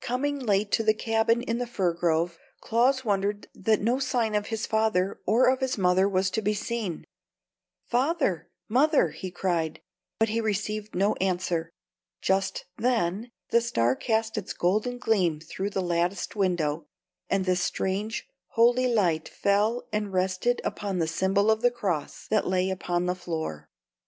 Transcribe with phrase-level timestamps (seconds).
[0.00, 4.46] Coming late to the cabin in the fir grove, Claus wondered that no sign of
[4.46, 7.04] his father or of his mother was to be seen.
[7.88, 9.80] "Father mother!" he cried,
[10.20, 11.72] but he received no answer.
[12.22, 16.86] Just then the Star cast its golden gleam through the latticed window,
[17.28, 22.46] and this strange, holy light fell and rested upon the symbol of the cross that
[22.46, 23.68] lay upon the floor.